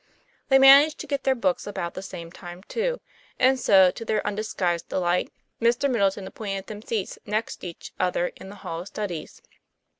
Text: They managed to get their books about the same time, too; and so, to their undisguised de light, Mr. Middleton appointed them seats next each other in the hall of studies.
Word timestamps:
They 0.49 0.57
managed 0.57 0.97
to 1.01 1.05
get 1.05 1.25
their 1.25 1.35
books 1.35 1.67
about 1.67 1.93
the 1.93 2.01
same 2.01 2.31
time, 2.31 2.63
too; 2.63 3.01
and 3.37 3.59
so, 3.59 3.91
to 3.91 4.03
their 4.03 4.25
undisguised 4.25 4.89
de 4.89 4.97
light, 4.97 5.31
Mr. 5.61 5.87
Middleton 5.87 6.25
appointed 6.25 6.65
them 6.65 6.81
seats 6.81 7.19
next 7.27 7.63
each 7.63 7.91
other 7.99 8.31
in 8.35 8.49
the 8.49 8.55
hall 8.65 8.79
of 8.79 8.87
studies. 8.87 9.43